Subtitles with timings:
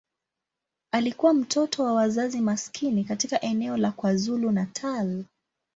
[0.91, 5.23] Alikuwa mtoto wa wazazi maskini katika eneo la KwaZulu-Natal.